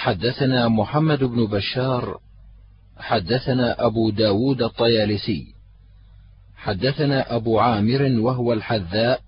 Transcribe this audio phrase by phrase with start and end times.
[0.00, 2.20] حدثنا محمد بن بشار
[2.98, 5.46] حدثنا أبو داود الطيالسي
[6.56, 9.20] حدثنا أبو عامر وهو الحذاء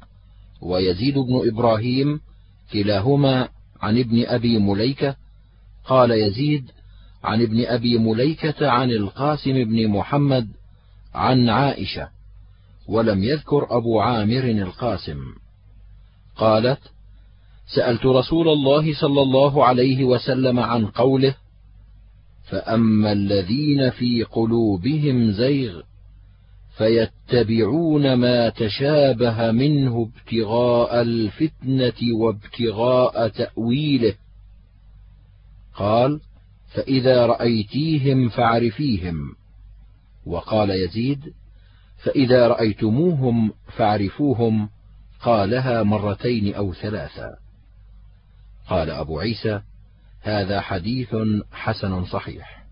[0.62, 2.20] ويزيد بن إبراهيم
[2.72, 3.48] كلاهما
[3.82, 5.16] عن ابن أبي مليكة
[5.84, 6.70] قال يزيد
[7.24, 10.48] عن ابن أبي مليكة عن القاسم بن محمد
[11.14, 12.08] عن عائشة
[12.88, 15.20] ولم يذكر أبو عامر القاسم
[16.36, 16.80] قالت
[17.74, 21.34] سألت رسول الله صلى الله عليه وسلم عن قوله
[22.50, 25.82] فأما الذين في قلوبهم زيغ
[26.76, 34.14] فيتبعون ما تشابه منه ابتغاء الفتنة وابتغاء تأويله.
[35.74, 36.20] قال
[36.74, 39.34] فإذا رأيتيهم فاعرفيهم
[40.26, 41.32] وقال يزيد
[42.04, 44.68] فإذا رأيتموهم فاعرفوهم
[45.22, 47.41] قالها مرتين أو ثلاثا
[48.68, 49.60] قال أبو عيسى
[50.20, 51.16] هذا حديث
[51.52, 52.64] حسن صحيح.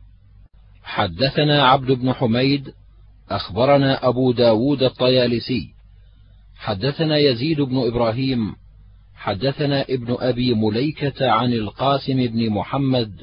[0.82, 2.72] حدثنا عبد بن حميد
[3.30, 5.74] أخبرنا أبو داود الطيالسي.
[6.56, 8.55] حدثنا يزيد بن إبراهيم
[9.14, 13.22] حدثنا ابن أبي مليكة عن القاسم بن محمد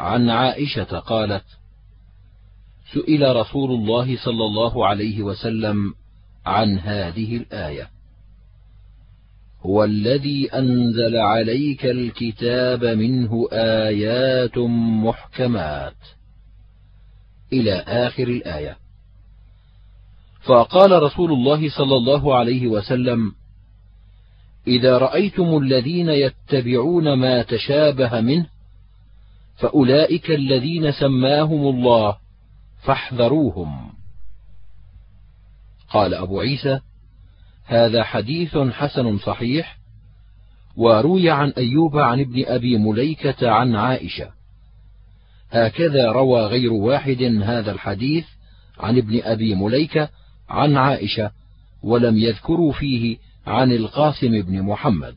[0.00, 1.44] عن عائشة قالت
[2.92, 5.94] سئل رسول الله صلى الله عليه وسلم
[6.46, 7.93] عن هذه الآية.
[9.66, 14.58] هو الذي أنزل عليك الكتاب منه آيات
[15.04, 15.96] محكمات.
[17.52, 18.76] إلى آخر الآية.
[20.42, 23.32] فقال رسول الله صلى الله عليه وسلم
[24.66, 28.46] إذا رأيتم الذين يتبعون ما تشابه منه
[29.56, 32.16] فأولئك الذين سماهم الله
[32.82, 33.92] فاحذروهم.
[35.90, 36.80] قال أبو عيسى
[37.64, 39.78] هذا حديث حسن صحيح
[40.76, 44.30] وروي عن أيوب عن ابن أبي مليكة عن عائشة.
[45.50, 48.24] هكذا روى غير واحد هذا الحديث
[48.78, 50.08] عن ابن أبي مليكة
[50.48, 51.30] عن عائشة
[51.82, 53.16] ولم يذكروا فيه
[53.46, 55.14] عن القاسم بن محمد.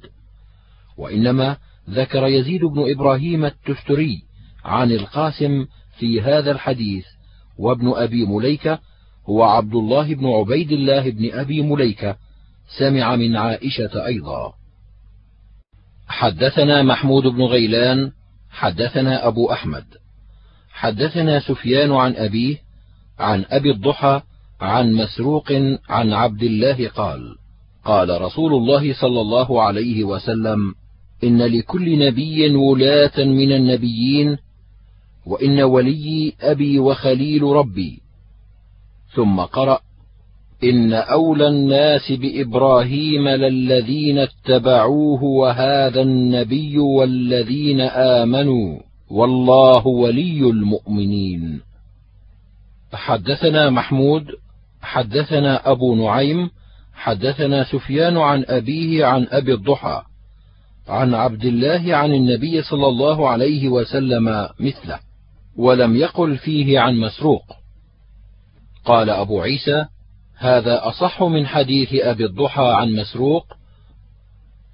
[0.98, 1.58] وإنما
[1.90, 4.24] ذكر يزيد بن إبراهيم التستري
[4.66, 5.66] عن القاسم
[6.00, 7.06] في هذا الحديث
[7.58, 8.80] وابن أبي مليكة
[9.30, 12.18] هو عبد الله بن عبيد الله بن أبي مليكة
[12.68, 14.54] سمع من عائشة أيضا.
[16.08, 18.12] حدثنا محمود بن غيلان
[18.50, 19.86] حدثنا أبو أحمد.
[20.72, 22.58] حدثنا سفيان عن أبيه
[23.20, 24.22] عن أبي الضحى
[24.62, 25.52] عن مسروق
[25.90, 27.36] عن عبد الله قال
[27.86, 30.76] قال رسول الله صلى الله عليه وسلم
[31.24, 34.38] إن لكل نبي ولاة من النبيين
[35.26, 38.02] وإن ولي أبي وخليل ربي.
[39.16, 39.80] ثم قرأ
[40.64, 48.80] إن أولى الناس بإبراهيم للذين اتبعوه وهذا النبي والذين آمنوا
[49.10, 51.62] والله ولي المؤمنين.
[52.94, 54.26] حدثنا محمود
[54.82, 56.50] حدثنا أبو نعيم
[56.94, 60.02] حدثنا سفيان عن أبيه عن أبي الضحى
[60.88, 65.00] عن عبد الله عن النبي صلى الله عليه وسلم مثله
[65.58, 67.44] ولم يقل فيه عن مسروق.
[68.86, 69.86] قال أبو عيسى
[70.38, 73.46] هذا أصح من حديث أبي الضحى عن مسروق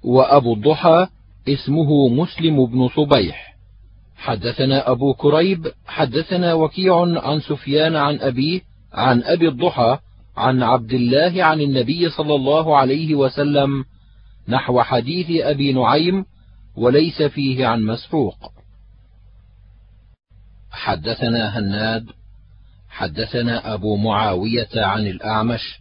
[0.04, 1.06] وأبو الضحى
[1.48, 3.54] اسمه مسلم بن صبيح.
[4.16, 8.60] حدثنا أبو كريب حدثنا وكيع عن سفيان عن أبيه
[8.92, 9.98] عن أبي الضحى
[10.36, 13.84] عن عبد الله عن النبي صلى الله عليه وسلم
[14.48, 16.24] نحو حديث أبي نعيم
[16.76, 18.52] وليس فيه عن مسروق.
[20.70, 22.06] حدثنا هناد
[22.94, 25.80] حدثنا أبو معاوية عن الأعمش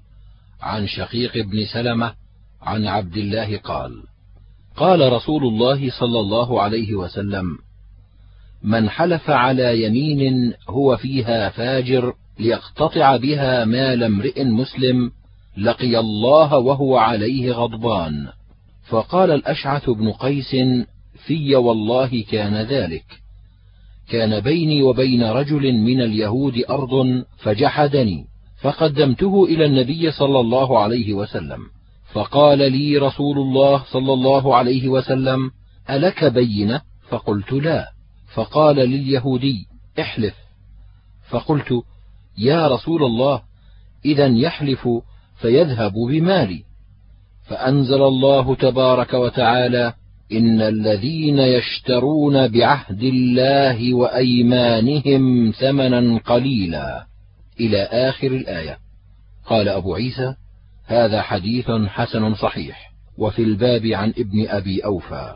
[0.61, 2.13] عن شقيق بن سلمة
[2.61, 4.03] عن عبد الله قال
[4.75, 7.57] قال رسول الله صلى الله عليه وسلم
[8.63, 15.11] من حلف على يمين هو فيها فاجر ليقتطع بها مال امرئ مسلم
[15.57, 18.27] لقي الله وهو عليه غضبان.
[18.89, 20.55] فقال الأشعث بن قيس
[21.25, 23.22] في والله كان ذلك.
[24.13, 28.25] كان بيني وبين رجل من اليهود أرض فجحدني
[28.61, 31.59] فقدمته إلى النبي صلى الله عليه وسلم
[32.11, 35.51] فقال لي رسول الله صلى الله عليه وسلم
[35.89, 37.87] ألك بينة؟ فقلت لا.
[38.33, 39.65] فقال لليهودي
[39.99, 40.35] احلف.
[41.29, 41.73] فقلت
[42.37, 43.41] يا رسول الله
[44.05, 44.89] اذا يحلف
[45.41, 46.63] فيذهب بمالي.
[47.47, 49.93] فأنزل الله تبارك وتعالى
[50.37, 57.05] إن الذين يشترون بعهد الله وأيمانهم ثمنا قليلا.
[57.59, 58.77] إلى آخر الآية.
[59.45, 60.35] قال أبو عيسى
[60.85, 65.33] هذا حديث حسن صحيح وفي الباب عن ابن أبي أوفى.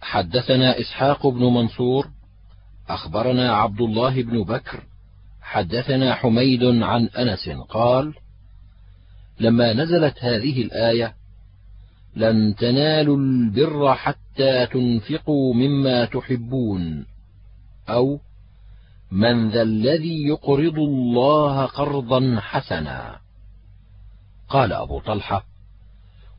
[0.00, 2.06] حدثنا إسحاق بن منصور
[2.88, 4.82] أخبرنا عبد الله بن بكر
[5.42, 8.14] حدثنا حميد عن أنس قال
[9.40, 11.14] لما نزلت هذه الآية
[12.16, 17.06] لن تنالوا البر حتى تنفقوا مما تحبون.
[17.88, 18.20] أو
[19.10, 23.20] من ذا الذي يقرض الله قرضا حسنا.
[24.48, 25.44] قال أبو طلحة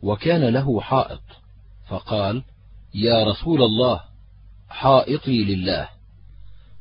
[0.04, 1.22] وكان له حائط.
[1.88, 2.44] فقال
[2.94, 4.02] يا رسول الله
[4.70, 5.90] حائطي لله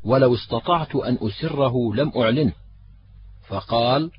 [0.04, 2.52] ولو استطعت أن أسره لم أعلنه.
[3.48, 4.10] فقال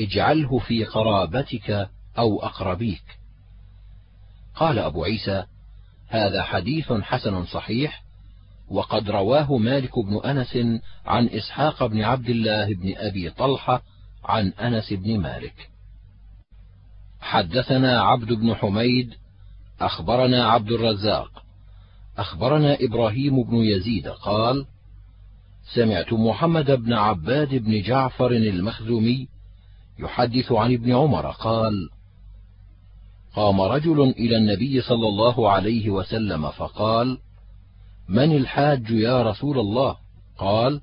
[0.00, 3.17] اجعله في قرابتك أو أقربيك.
[4.58, 5.44] قال أبو عيسى
[6.08, 8.02] هذا حديث حسن صحيح
[8.70, 13.82] وقد رواه مالك بن أنس عن إسحاق بن عبد الله بن أبي طلحة
[14.24, 15.70] عن أنس بن مالك.
[17.20, 19.14] حدثنا عبد بن حميد
[19.80, 21.42] أخبرنا عبد الرزاق
[22.18, 24.66] أخبرنا إبراهيم بن يزيد قال
[25.74, 29.28] سمعت محمد بن عباد بن جعفر المخزومي
[29.98, 31.90] يحدث عن ابن عمر قال
[33.34, 37.18] قام رجل إلى النبي صلى الله عليه وسلم فقال
[38.08, 39.96] من الحاج يا رسول الله؟
[40.38, 40.80] قال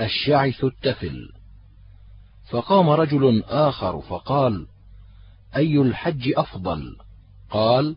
[0.00, 1.32] الشعث التفل.
[2.50, 4.66] فقام رجل آخر فقال
[5.56, 6.96] أي الحج أفضل؟
[7.50, 7.96] قال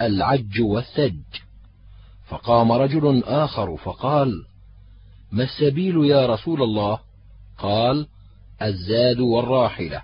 [0.00, 1.22] العج والثج.
[2.28, 4.44] فقام رجل آخر فقال
[5.32, 6.98] ما السبيل يا رسول الله؟
[7.58, 8.06] قال
[8.62, 10.02] الزاد والراحلة.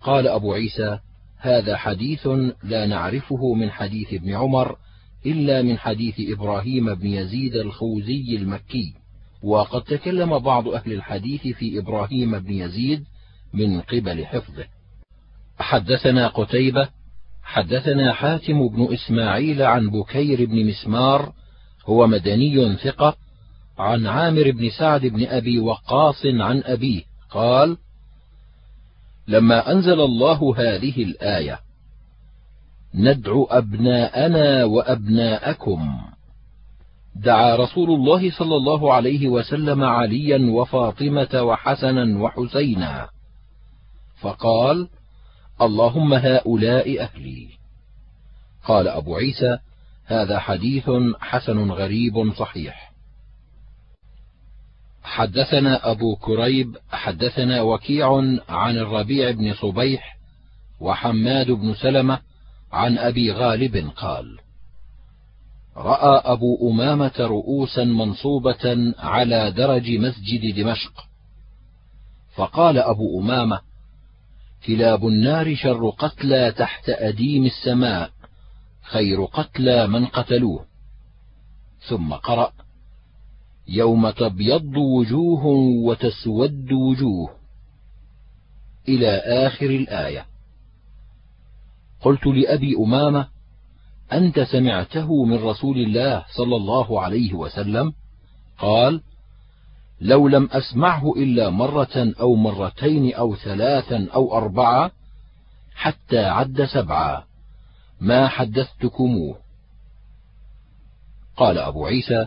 [0.00, 0.98] قال أبو عيسى
[1.42, 2.28] هذا حديث
[2.64, 4.76] لا نعرفه من حديث ابن عمر
[5.26, 8.94] إلا من حديث إبراهيم بن يزيد الخوزي المكي.
[9.42, 13.04] وقد تكلم بعض أهل الحديث في إبراهيم بن يزيد
[13.54, 14.64] من قبل حفظه.
[15.58, 16.88] حدثنا قتيبة
[17.42, 21.32] حدثنا حاتم بن إسماعيل عن بكير بن مسمار
[21.86, 23.16] هو مدني ثقة
[23.78, 27.76] عن عامر بن سعد بن أبي وقاص عن أبيه قال
[29.28, 31.60] لما أنزل الله هذه الآية
[32.94, 36.00] ندعو أبناءنا وأبناءكم.
[37.16, 43.08] دعا رسول الله صلى الله عليه وسلم عليا وفاطمة وحسنا وحسينا.
[44.20, 44.88] فقال
[45.62, 47.48] اللهم هؤلاء أهلي.
[48.64, 49.58] قال أبو عيسى
[50.04, 50.90] هذا حديث
[51.20, 52.91] حسن غريب صحيح.
[55.02, 58.16] حدثنا أبو كريب حدثنا وكيع
[58.48, 60.16] عن الربيع بن صبيح
[60.80, 62.20] وحماد بن سلمة
[62.72, 64.38] عن أبي غالب قال
[65.76, 70.92] رأى أبو أمامة رؤوسا منصوبة على درج مسجد دمشق.
[72.34, 73.60] فقال أبو أمامة
[74.66, 78.10] كلاب النار شر قتلى تحت أديم السماء
[78.82, 80.64] خير قتلى من قتلوه.
[81.88, 82.52] ثم قرأ
[83.68, 85.46] يوم تبيض وجوه
[85.84, 87.30] وتسود وجوه.
[88.88, 90.26] إلى آخر الآية.
[92.00, 93.28] قلت لأبي أمامة
[94.12, 97.92] أنت سمعته من رسول الله صلى الله عليه وسلم؟
[98.58, 99.02] قال
[100.00, 104.90] لو لم أسمعه إلا مرة أو مرتين أو ثلاثا أو أربعة
[105.74, 107.24] حتى عد سبعا.
[108.00, 109.36] ما حدثتكموه.
[111.36, 112.26] قال أبو عيسى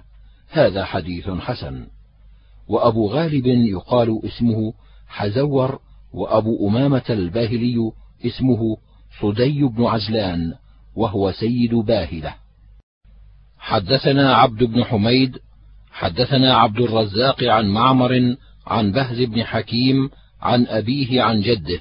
[0.57, 1.87] هذا حديث حسن.
[2.67, 4.73] وأبو غالب يقال اسمه
[5.07, 5.79] حزور
[6.13, 7.91] وأبو أمامة الباهلي
[8.25, 8.77] اسمه
[9.21, 10.53] صدي بن عجلان
[10.95, 12.35] وهو سيد باهلة.
[13.57, 15.37] حدثنا عبد بن حميد
[15.91, 18.35] حدثنا عبد الرزاق عن معمر
[18.67, 20.09] عن بهز بن حكيم
[20.41, 21.79] عن أبيه عن جده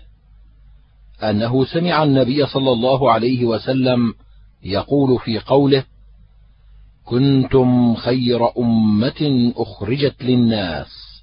[1.22, 4.14] أنه سمع النبي صلى الله عليه وسلم
[4.62, 5.84] يقول في قوله
[7.04, 11.22] كنتم خير أمة أخرجت للناس.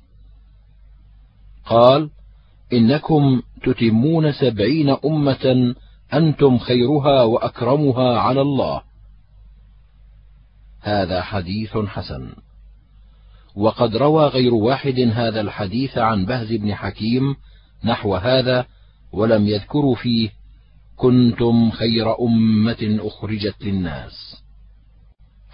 [1.65, 2.09] قال
[2.73, 5.75] إنكم تتمون سبعين أمة
[6.13, 8.81] أنتم خيرها وأكرمها على الله.
[10.81, 12.33] هذا حديث حسن.
[13.55, 17.35] وقد روى غير واحد هذا الحديث عن بهز بن حكيم
[17.83, 18.65] نحو هذا
[19.13, 20.29] ولم يذكروا فيه
[20.95, 24.43] كنتم خير أمة أخرجت للناس.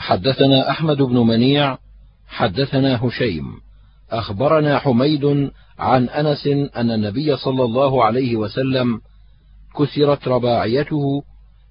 [0.07, 1.77] حدثنا أحمد بن منيع
[2.27, 3.43] حدثنا هشيم.
[4.11, 9.01] أخبرنا حميد عن أنس أن النبي صلى الله عليه وسلم
[9.77, 11.23] كسرت رباعيته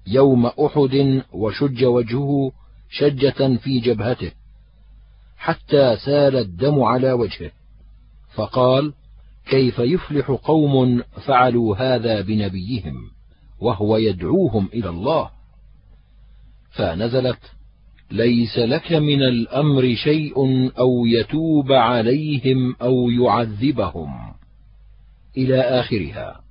[0.07, 2.51] يوم أحد وشج وجهه
[2.89, 4.31] شجة في جبهته
[5.37, 7.51] حتى سال الدم على وجهه.
[8.35, 8.93] فقال
[9.49, 12.95] كيف يفلح قوم فعلوا هذا بنبيهم
[13.59, 15.29] وهو يدعوهم إلى الله؟
[16.71, 17.56] فنزلت
[18.11, 20.35] ليس لك من الأمر شيء
[20.79, 24.33] أو يتوب عليهم أو يعذبهم.
[25.37, 26.41] إلى آخرها.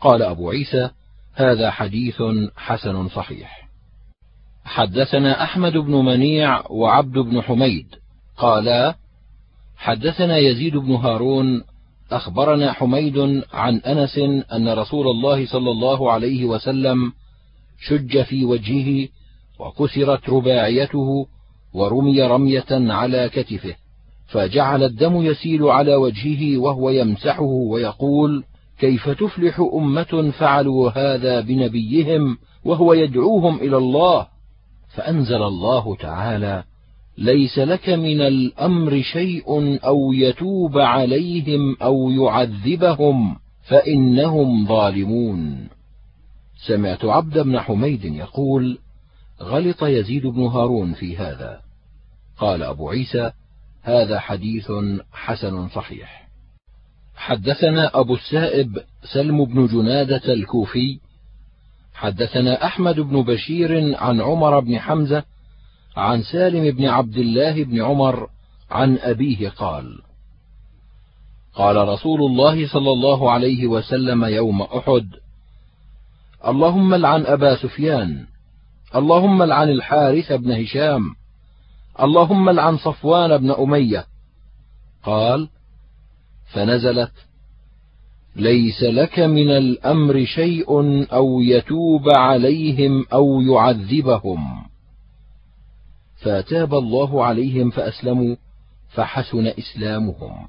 [0.00, 0.90] قال أبو عيسى
[1.34, 2.22] هذا حديث
[2.56, 3.68] حسن صحيح.
[4.64, 7.86] حدثنا أحمد بن منيع وعبد بن حميد.
[8.36, 8.94] قالا
[9.76, 11.64] حدثنا يزيد بن هارون.
[12.12, 14.18] أخبرنا حميد عن أنس
[14.52, 17.12] أن رسول الله صلى الله عليه وسلم
[17.80, 19.08] شج في وجهه
[19.66, 21.26] وكسرت رباعيته
[21.74, 23.74] ورمي رمية على كتفه
[24.26, 28.44] فجعل الدم يسيل على وجهه وهو يمسحه ويقول
[28.78, 34.26] كيف تفلح أمة فعلوا هذا بنبيهم وهو يدعوهم إلى الله؟
[34.94, 36.64] فأنزل الله تعالى
[37.18, 43.36] ليس لك من الأمر شيء أو يتوب عليهم أو يعذبهم
[43.68, 45.68] فإنهم ظالمون.
[46.66, 48.78] سمعت عبد بن حميد يقول
[49.42, 51.60] غلط يزيد بن هارون في هذا.
[52.38, 53.32] قال أبو عيسى
[53.82, 54.72] هذا حديث
[55.12, 56.28] حسن صحيح.
[57.16, 58.78] حدثنا أبو السائب
[59.12, 61.00] سلم بن جنادة الكوفي.
[61.94, 65.24] حدثنا أحمد بن بشير عن عمر بن حمزة
[65.96, 68.28] عن سالم بن عبد الله بن عمر
[68.70, 69.98] عن أبيه قال
[71.54, 75.08] قال رسول الله صلى الله عليه وسلم يوم أحد
[76.46, 78.26] اللهم لعن أبا سفيان
[78.94, 81.14] اللهم لعن الحارث بن هشام.
[82.00, 84.04] اللهم لعن صفوان بن أمية.
[85.04, 85.48] قال
[86.52, 87.12] فنزلت
[88.36, 90.66] ليس لك من الأمر شيء
[91.12, 94.64] أو يتوب عليهم أو يعذبهم.
[96.16, 98.36] فتاب الله عليهم فأسلموا
[98.88, 100.48] فحسن إسلامهم.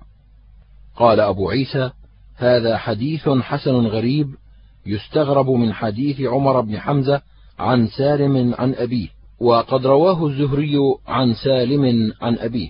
[0.95, 1.91] قال أبو عيسى
[2.35, 4.35] هذا حديث حسن غريب
[4.85, 7.21] يستغرب من حديث عمر بن حمزة
[7.63, 9.07] عن سالم عن أبيه
[9.39, 10.77] وقد رواه الزهري
[11.07, 12.69] عن سالم عن أبيه.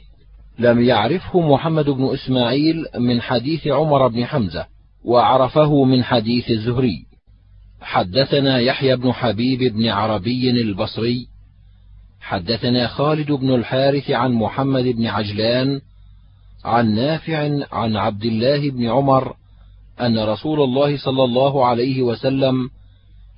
[0.60, 4.66] لم يعرفه محمد بن إسماعيل من حديث عمر بن حمزة
[5.06, 7.06] وعرفه من حديث الزهري.
[7.82, 11.28] حدثنا يحيى بن حبيب بن عربي البصري.
[12.22, 15.82] حدثنا خالد بن الحارث عن محمد بن عجلان
[16.66, 19.36] عن نافع عن عبد الله بن عمر
[20.02, 22.70] أن رسول الله صلى الله عليه وسلم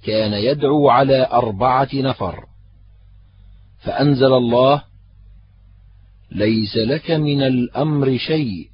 [0.06, 2.46] كان يدعو على أربعة نفر.
[3.80, 4.84] فأنزل الله
[6.32, 8.70] ليس لك من الأمر شيء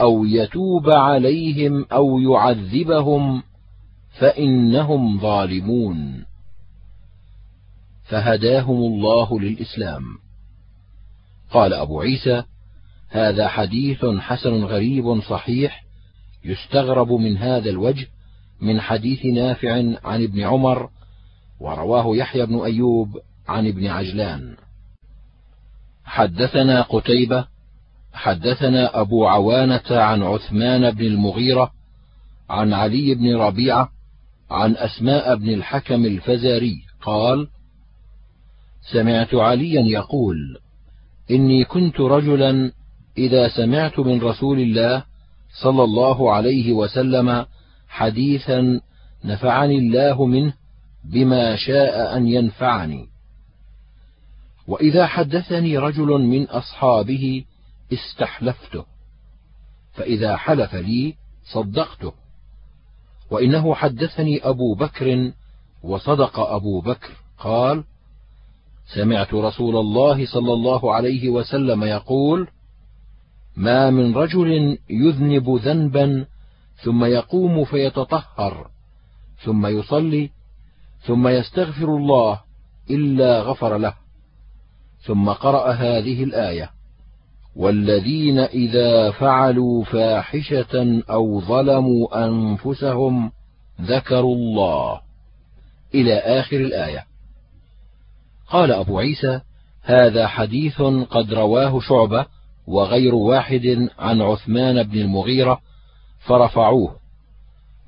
[0.00, 3.42] أو يتوب عليهم أو يعذبهم
[4.18, 6.24] فإنهم ظالمون.
[8.04, 10.02] فهداهم الله للإسلام.
[11.50, 12.44] قال أبو عيسى
[13.08, 15.84] هذا حديث حسن غريب صحيح
[16.44, 18.06] يستغرب من هذا الوجه
[18.60, 19.72] من حديث نافع
[20.04, 20.90] عن ابن عمر
[21.60, 23.08] ورواه يحيى بن أيوب
[23.48, 24.56] عن ابن عجلان.
[26.04, 27.46] حدثنا قتيبة
[28.12, 31.70] حدثنا أبو عوانة عن عثمان بن المغيرة
[32.50, 33.88] عن علي بن ربيعة
[34.50, 37.48] عن أسماء بن الحكم الفزاري قال
[38.92, 40.36] سمعت عليا يقول
[41.30, 42.72] إني كنت رجلا
[43.18, 45.04] إذا سمعت من رسول الله
[45.62, 47.46] صلى الله عليه وسلم
[47.94, 48.80] حديثا
[49.24, 50.54] نفعني الله منه
[51.04, 53.06] بما شاء أن ينفعني.
[54.66, 57.44] وإذا حدثني رجل من أصحابه
[57.92, 58.84] استحلفته
[59.92, 61.14] فإذا حلف لي
[61.52, 62.12] صدقته.
[63.30, 65.32] وإنه حدثني أبو بكر
[65.82, 67.84] وصدق أبو بكر قال
[68.94, 72.48] سمعت رسول الله صلى الله عليه وسلم يقول
[73.56, 76.26] ما من رجل يذنب ذنبا
[76.84, 78.70] ثم يقوم فيتطهر
[79.44, 80.30] ثم يصلي
[81.06, 82.40] ثم يستغفر الله
[82.90, 83.94] إلا غفر له.
[85.00, 86.70] ثم قرأ هذه الآية
[87.56, 93.32] والذين إذا فعلوا فاحشة أو ظلموا أنفسهم
[93.80, 95.00] ذكروا الله.
[95.94, 97.04] إلى آخر الآية.
[98.48, 99.40] قال أبو عيسى
[99.82, 102.26] هذا حديث قد رواه شعبة
[102.66, 105.60] وغير واحد عن عثمان بن المغيرة
[106.26, 106.96] فرفعوه.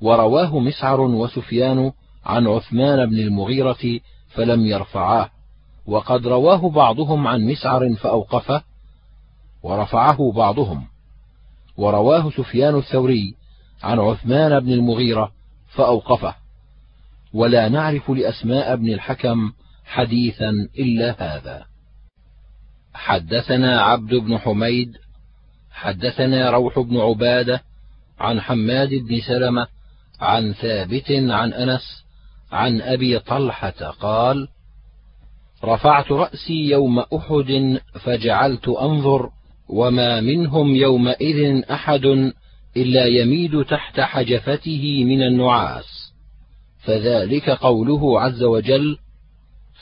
[0.01, 1.91] ورواه مسعر وسفيان
[2.25, 5.29] عن عثمان بن المغيرة فلم يرفعاه.
[5.85, 8.63] وقد رواه بعضهم عن مسعر فأوقفه
[9.63, 10.83] ورفعه بعضهم.
[11.77, 13.35] ورواه سفيان الثوري
[13.83, 15.31] عن عثمان بن المغيرة
[15.67, 16.35] فأوقفه.
[17.33, 19.51] ولا نعرف لأسماء بن الحكم
[19.85, 21.65] حديثا إلا هذا.
[22.93, 24.97] حدثنا عبد بن حميد
[25.71, 27.61] حدثنا روح بن عبادة
[28.19, 29.67] عن حماد بن سلمة
[30.19, 32.05] عن ثابت عن أنس
[32.51, 34.47] عن أبي طلحة قال
[35.63, 39.29] رفعت رأسي يوم أحد فجعلت أنظر
[39.69, 42.33] وما منهم يومئذ أحد
[42.77, 46.13] إلا يميد تحت حجفته من النعاس.
[46.83, 48.97] فذلك قوله عز وجل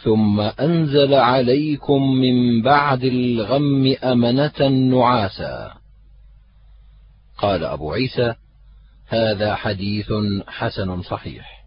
[0.04, 5.85] ثم أنزل عليكم من بعد الغم أمنة نعاسا.
[7.38, 8.36] قال أبو عيسى
[9.08, 10.12] هذا حديث
[10.48, 11.66] حسن صحيح.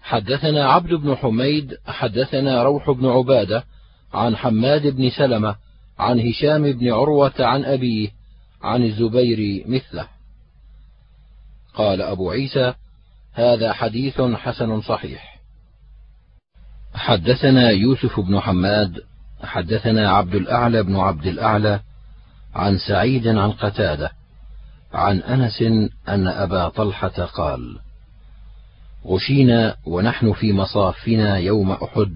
[0.00, 3.64] حدثنا عبد بن حميد حدثنا روح بن عبادة
[4.12, 5.56] عن حماد بن سلمة
[5.98, 8.10] عن هشام بن عروة عن أبيه
[8.62, 10.08] عن الزبير مثله.
[11.74, 12.74] قال أبو عيسى
[13.32, 15.40] هذا حديث حسن صحيح.
[16.94, 19.00] حدثنا يوسف بن حماد
[19.42, 21.80] حدثنا عبد الأعلى بن عبد الأعلى
[22.54, 24.10] عن سعيد عن قتادة
[24.92, 25.62] عن أنس
[26.08, 27.78] أن أبا طلحة قال
[29.06, 32.14] غشينا ونحن في مصافنا يوم أحد.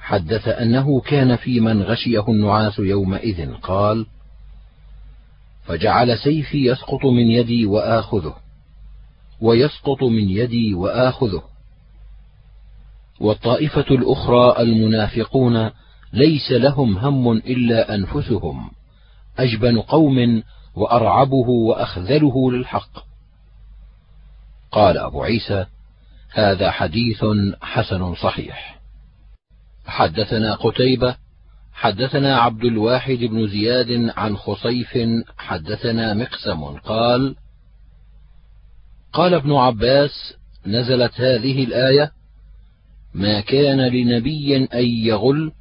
[0.00, 4.06] حدث أنه كان في من غشيه النعاس يومئذ قال
[5.64, 8.36] فجعل سيفي يسقط من يدي وآخذه
[9.40, 11.42] ويسقط من يدي وآخذه.
[13.20, 15.70] والطائفة الأخرى المنافقون
[16.12, 18.70] ليس لهم هم إلا أنفسهم.
[19.38, 20.42] أجبن قوم
[20.74, 23.06] وأرعبه وأخذله للحق.
[24.72, 25.66] قال أبو عيسى
[26.32, 27.24] هذا حديث
[27.62, 28.80] حسن صحيح.
[29.86, 31.16] حدثنا قتيبة
[31.72, 34.98] حدثنا عبد الواحد بن زياد عن خصيف
[35.38, 37.36] حدثنا مقسم قال
[39.12, 40.34] قال ابن عباس
[40.66, 42.12] نزلت هذه الآية
[43.14, 45.52] ما كان لنبي أن يغل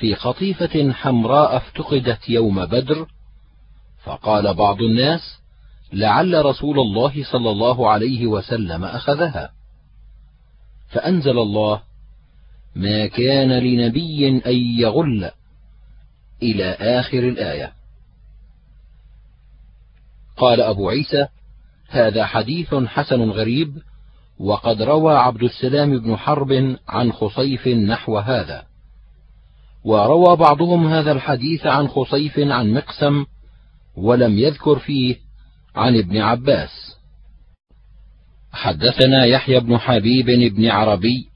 [0.00, 3.06] في قطيفه حمراء افتقدت يوم بدر
[4.04, 5.20] فقال بعض الناس
[5.92, 9.50] لعل رسول الله صلى الله عليه وسلم أخذها.
[10.88, 11.82] فأنزل الله
[12.74, 15.30] ما كان لنبي أن يغل
[16.42, 17.72] إلى آخر الآية.
[20.36, 21.26] قال أبو عيسى
[21.88, 23.82] هذا حديث حسن غريب
[24.38, 28.69] وقد روى عبد السلام بن حرب عن خصيف نحو هذا.
[29.84, 33.24] وروى بعضهم هذا الحديث عن خصيف عن مقسم
[33.96, 35.16] ولم يذكر فيه
[35.76, 36.96] عن ابن عباس.
[38.52, 41.28] حدثنا يحيى بن حبيب بن عربي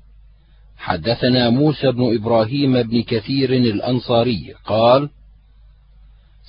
[0.76, 5.10] حدثنا موسى بن إبراهيم بن كثير الأنصاري قال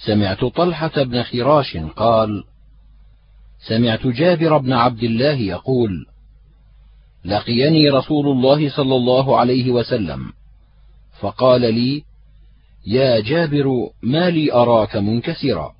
[0.06, 2.44] سمعت طلحة بن خراش قال
[3.68, 6.06] سمعت جابر بن عبد الله يقول
[7.26, 10.34] لقيني رسول الله صلى الله عليه وسلم.
[11.20, 12.04] فقال لي
[12.88, 15.76] يا جابر ما لي أراك منكسرا.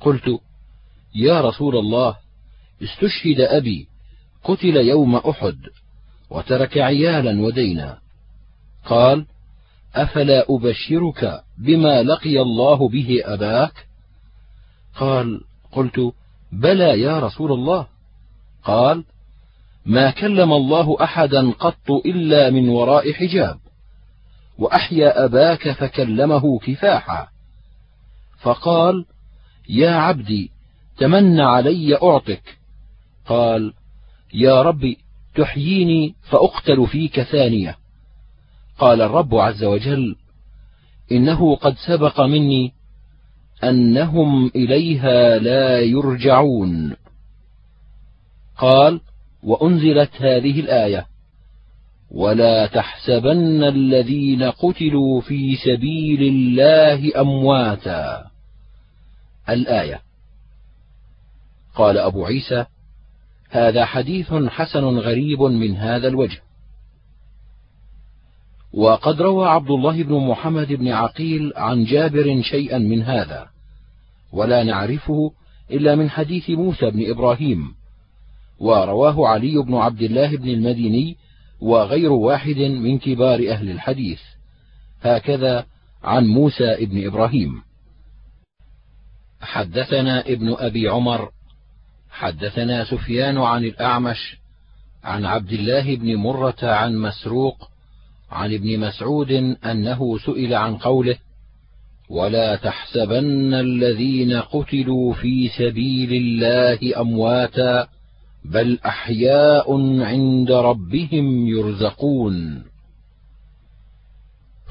[0.00, 0.40] قلت
[1.14, 2.16] يا رسول الله
[2.82, 3.88] استشهد أبي
[4.44, 5.58] قتل يوم أحد
[6.30, 7.98] وترك عيالا ودينا.
[8.84, 9.26] قال
[9.94, 13.86] أفلا أبشرك بما لقي الله به أباك؟
[14.96, 15.40] قال
[15.72, 16.12] قلت
[16.52, 17.86] بلى يا رسول الله.
[18.64, 19.04] قال
[19.86, 23.58] ما كلم الله أحدا قط إلا من وراء حجاب.
[24.58, 27.28] وأحيا أباك فكلمه كفاحا.
[28.40, 29.04] فقال
[29.68, 30.50] يا عبدي
[30.98, 32.58] تمن علي أعطك.
[33.26, 33.72] قال
[34.34, 34.94] يا رب
[35.34, 37.76] تحييني فأقتل فيك ثانية.
[38.78, 40.16] قال الرب عز وجل
[41.12, 42.72] إنه قد سبق مني
[43.64, 46.96] أنهم إليها لا يرجعون.
[48.58, 49.00] قال
[49.42, 51.06] وأنزلت هذه الآية.
[52.16, 58.26] ولا تحسبن الذين قتلوا في سبيل الله أمواتا.
[59.48, 60.00] الآية.
[61.74, 62.64] قال أبو عيسى
[63.50, 66.40] هذا حديث حسن غريب من هذا الوجه.
[68.72, 73.48] وقد روى عبد الله بن محمد بن عقيل عن جابر شيئا من هذا
[74.32, 75.32] ولا نعرفه
[75.70, 77.74] إلا من حديث موسى بن إبراهيم
[78.58, 81.16] ورواه علي بن عبد الله بن المديني
[81.60, 84.20] وغير واحد من كبار أهل الحديث.
[85.02, 85.66] هكذا
[86.02, 87.62] عن موسى بن إبراهيم.
[89.40, 91.30] حدثنا ابن أبي عمر.
[92.10, 94.36] حدثنا سفيان عن الأعمش.
[95.04, 97.70] عن عبد الله بن مرة عن مسروق.
[98.30, 99.30] عن ابن مسعود
[99.64, 101.16] أنه سئل عن قوله
[102.10, 107.88] ولا تحسبن الذين قتلوا في سبيل الله أمواتا
[108.50, 112.64] بل أحياء عند ربهم يرزقون.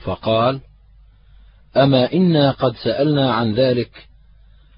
[0.04, 0.62] فقال
[1.78, 4.08] أما إنا قد سألنا عن ذلك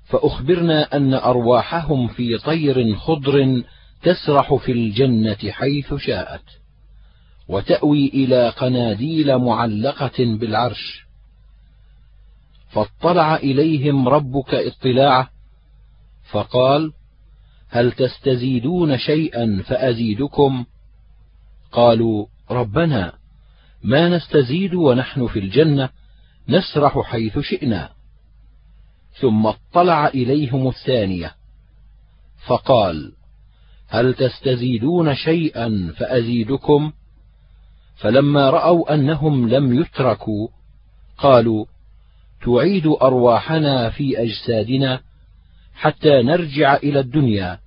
[0.05, 3.63] فأخبرنا أن أرواحهم في طير خضر
[4.03, 6.43] تسرح في الجنة حيث شاءت
[7.47, 11.07] وتأوي إلى قناديل معلقة بالعرش.
[12.69, 15.29] فاطلع إليهم ربك اطلاعه
[16.31, 16.93] فقال
[17.69, 20.65] هل تستزيدون شيئا فأزيدكم؟
[21.71, 23.13] قالوا ربنا
[23.83, 25.89] ما نستزيد ونحن في الجنة
[26.49, 27.89] نسرح حيث شئنا.
[29.19, 31.35] ثم اطلع إليهم الثانية.
[32.47, 33.13] فقال
[33.87, 36.91] هل تستزيدون شيئا فأزيدكم؟
[37.95, 40.47] فلما رأوا أنهم لم يتركوا
[41.17, 41.65] قالوا
[42.45, 45.01] تعيد أرواحنا في أجسادنا
[45.77, 47.59] حتى نرجع إلى الدنيا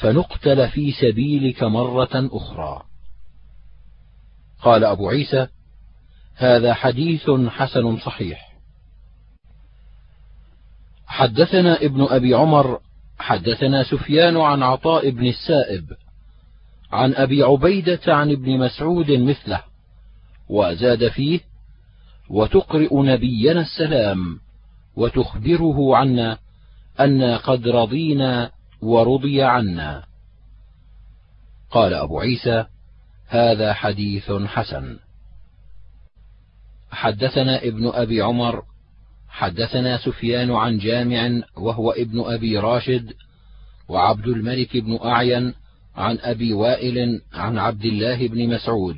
[0.00, 2.82] فنقتل في سبيلك مرة أخرى.
[4.62, 5.46] قال أبو عيسى
[6.36, 8.50] هذا حديث حسن صحيح.
[11.06, 12.80] حدثنا ابن أبي عمر
[13.18, 15.84] حدثنا سفيان عن عطاء بن السائب
[16.92, 19.62] عن أبي عبيدة عن ابن مسعود مثله
[20.48, 21.40] وزاد فيه
[22.30, 24.40] وتقرئ نبينا السلام
[24.96, 26.38] وتخبره عنا
[27.00, 28.50] أنا قد رضينا
[28.82, 30.04] ورضي عنا.
[31.70, 32.64] قال أبو عيسى
[33.28, 34.98] هذا حديث حسن.
[36.90, 38.62] حدثنا ابن أبي عمر
[39.28, 43.12] حدثنا سفيان عن جامع وهو ابن أبي راشد
[43.88, 45.54] وعبد الملك بن أعين
[45.96, 48.96] عن أبي وائل عن عبد الله بن مسعود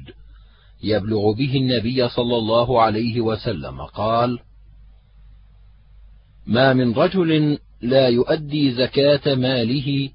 [0.83, 4.38] يبلغ به النبي صلى الله عليه وسلم قال
[6.47, 10.11] ما من رجل لا يؤدي زكاة ماله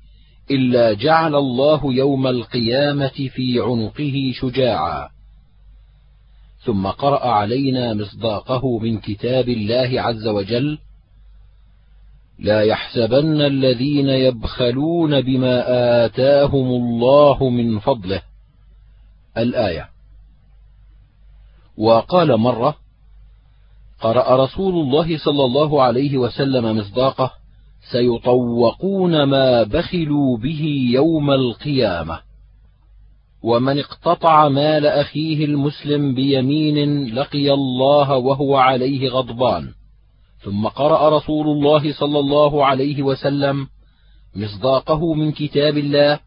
[0.52, 5.10] إلا جعل الله يوم القيامة في عنقه شجاعا.
[6.60, 10.78] ثم قرأ علينا مصداقه من كتاب الله عز وجل
[12.40, 15.66] لا يحسبن الذين يبخلون بما
[16.06, 18.22] آتاهم الله من فضله.
[19.38, 19.90] الآية
[21.78, 22.76] وقال مرة
[24.02, 27.32] قرأ رسول الله صلى الله عليه وسلم مصداقه
[27.92, 32.20] سيطوقون ما بخلوا به يوم القيامة.
[33.44, 39.70] ومن اقتطع مال أخيه المسلم بيمين لقي الله وهو عليه غضبان.
[40.44, 43.68] ثم قرأ رسول الله صلى الله عليه وسلم
[44.36, 46.20] مصداقه من كتاب الله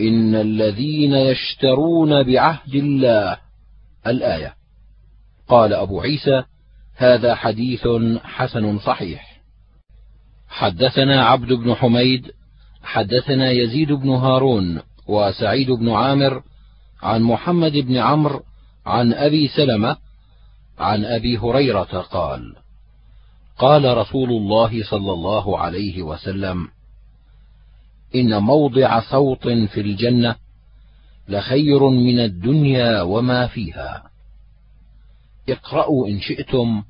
[0.00, 3.38] إن الذين يشترون بعهد الله
[4.06, 4.54] الآية.
[5.48, 6.42] قال أبو عيسى
[6.96, 7.88] هذا حديث
[8.24, 9.35] حسن صحيح.
[10.48, 12.30] حدثنا عبد بن حميد
[12.82, 16.42] حدثنا يزيد بن هارون وسعيد بن عامر
[17.02, 18.42] عن محمد بن عمرو
[18.86, 19.96] عن أبي سلمة
[20.78, 22.56] عن أبي هريرة قال
[23.58, 26.68] قال رسول الله صلى الله عليه وسلم
[28.14, 30.36] إن موضع صوت في الجنة
[31.28, 34.10] لخير من الدنيا وما فيها.
[35.48, 36.82] اقرأوا إن شئتم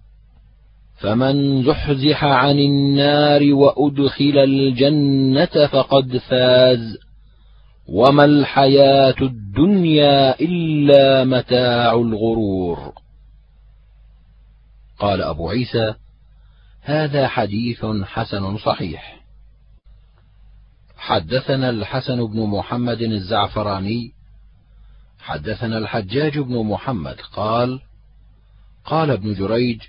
[0.96, 6.98] فمن زحزح عن النار وأدخل الجنة فقد فاز.
[7.88, 12.92] وما الحياة الدنيا إلا متاع الغرور.
[14.98, 15.94] قال أبو عيسى
[16.82, 19.20] هذا حديث حسن صحيح.
[20.96, 24.12] حدثنا الحسن بن محمد الزعفراني.
[25.18, 27.80] حدثنا الحجاج بن محمد قال
[28.84, 29.80] قال ابن جريج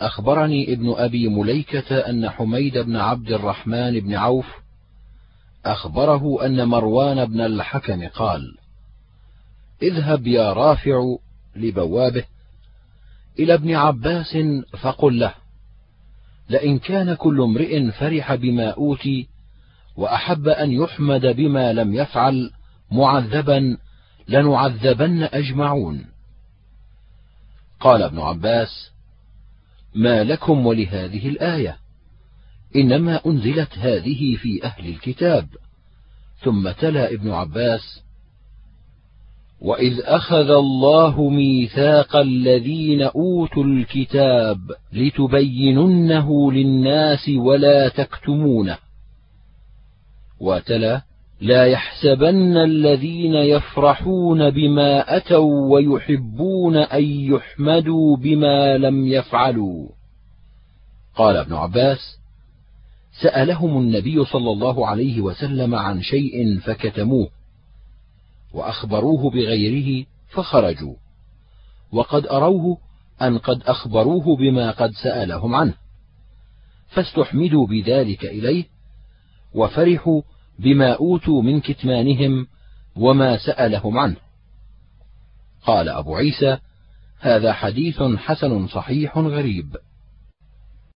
[0.00, 4.46] أخبرني ابن أبي مليكة أن حميد بن عبد الرحمن بن عوف
[5.64, 8.56] أخبره أن مروان بن الحكم قال
[9.82, 11.16] اذهب يا رافع
[11.56, 12.24] لبوابه
[13.38, 14.38] إلى ابن عباس
[14.80, 15.34] فقل له
[16.50, 19.28] لئن كان كل امرئ فرح بما أوتي
[19.96, 22.50] وأحب أن يحمد بما لم يفعل
[22.90, 23.76] معذبا
[24.28, 26.06] لنعذبن أجمعون.
[27.80, 28.90] قال ابن عباس
[29.94, 31.76] ما لكم ولهذه الآية.
[32.76, 35.46] إنما أنزلت هذه في أهل الكتاب.
[36.42, 38.02] ثم تلا ابن عباس
[39.60, 44.58] وإذ أخذ الله ميثاق الذين أوتوا الكتاب
[44.92, 48.78] لتبيننه للناس ولا تكتمونه.
[50.40, 51.02] وتلا
[51.40, 59.88] لا يحسبن الذين يفرحون بما أتوا ويحبون أن يحمدوا بما لم يفعلوا.
[61.14, 61.98] قال ابن عباس
[63.22, 67.28] سألهم النبي صلى الله عليه وسلم عن شيء فكتموه
[68.54, 70.94] وأخبروه بغيره فخرجوا
[71.92, 72.78] وقد أروه
[73.22, 75.74] أن قد أخبروه بما قد سألهم عنه
[76.88, 78.64] فاستحمدوا بذلك إليه
[79.54, 80.22] وفرحوا
[80.62, 82.46] بما أوتوا من كتمانهم
[82.96, 84.16] وما سألهم عنه.
[85.66, 86.58] قال أبو عيسى
[87.20, 89.76] هذا حديث حسن صحيح غريب.